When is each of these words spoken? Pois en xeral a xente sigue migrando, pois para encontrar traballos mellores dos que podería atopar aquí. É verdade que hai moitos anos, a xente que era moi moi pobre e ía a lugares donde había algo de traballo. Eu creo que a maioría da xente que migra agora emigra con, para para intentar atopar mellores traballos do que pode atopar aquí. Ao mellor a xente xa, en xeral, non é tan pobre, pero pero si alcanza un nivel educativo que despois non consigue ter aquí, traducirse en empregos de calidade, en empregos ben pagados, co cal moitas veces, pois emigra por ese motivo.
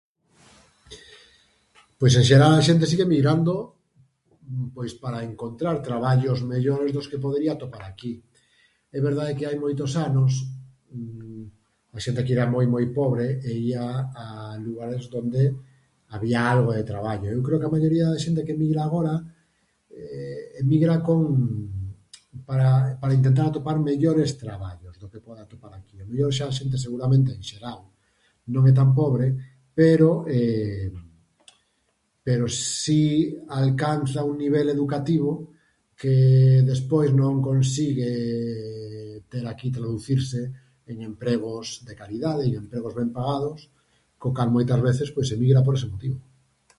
Pois 1.99 2.13
en 2.19 2.25
xeral 2.29 2.53
a 2.55 2.65
xente 2.67 2.85
sigue 2.91 3.11
migrando, 3.15 3.53
pois 4.75 4.91
para 5.03 5.25
encontrar 5.31 5.75
traballos 5.89 6.37
mellores 6.53 6.89
dos 6.95 7.09
que 7.09 7.23
podería 7.25 7.51
atopar 7.53 7.83
aquí. 7.87 8.13
É 8.97 8.99
verdade 9.09 9.35
que 9.37 9.45
hai 9.47 9.57
moitos 9.65 9.91
anos, 10.07 10.31
a 11.97 11.99
xente 12.05 12.21
que 12.25 12.33
era 12.37 12.53
moi 12.55 12.65
moi 12.73 12.85
pobre 12.99 13.25
e 13.45 13.51
ía 13.71 13.85
a 14.23 14.25
lugares 14.67 15.03
donde 15.13 15.41
había 16.15 16.41
algo 16.53 16.71
de 16.77 16.83
traballo. 16.91 17.27
Eu 17.35 17.41
creo 17.45 17.57
que 17.59 17.67
a 17.69 17.73
maioría 17.75 18.05
da 18.09 18.23
xente 18.25 18.41
que 18.47 18.57
migra 18.61 18.81
agora 18.83 19.13
emigra 20.61 20.95
con, 21.05 21.19
para 22.49 22.97
para 23.01 23.13
intentar 23.19 23.45
atopar 23.47 23.77
mellores 23.77 24.29
traballos 24.41 24.95
do 24.99 25.05
que 25.11 25.21
pode 25.25 25.41
atopar 25.45 25.73
aquí. 25.77 26.01
Ao 26.01 26.09
mellor 26.09 26.33
a 26.33 26.33
xente 26.49 26.75
xa, 26.81 26.89
en 27.13 27.43
xeral, 27.45 27.79
non 28.49 28.63
é 28.65 28.73
tan 28.73 28.89
pobre, 28.97 29.25
pero 29.77 30.09
pero 32.21 32.45
si 32.45 33.33
alcanza 33.49 34.21
un 34.23 34.37
nivel 34.37 34.69
educativo 34.69 35.57
que 35.97 36.61
despois 36.61 37.09
non 37.17 37.41
consigue 37.41 39.25
ter 39.25 39.41
aquí, 39.49 39.73
traducirse 39.73 40.77
en 40.85 41.01
empregos 41.01 41.81
de 41.81 41.97
calidade, 41.97 42.45
en 42.45 42.61
empregos 42.61 42.93
ben 42.93 43.09
pagados, 43.09 43.73
co 44.21 44.29
cal 44.37 44.53
moitas 44.53 44.77
veces, 44.85 45.09
pois 45.09 45.33
emigra 45.33 45.65
por 45.65 45.81
ese 45.81 45.89
motivo. 45.89 46.21